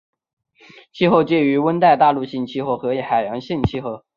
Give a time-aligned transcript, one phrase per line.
[0.91, 4.03] 气候介于温带大陆性气候和海洋性气候。